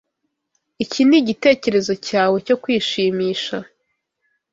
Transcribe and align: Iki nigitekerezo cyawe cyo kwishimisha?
Iki 0.83 1.01
nigitekerezo 1.07 1.93
cyawe 2.07 2.37
cyo 2.45 2.55
kwishimisha? 2.61 3.57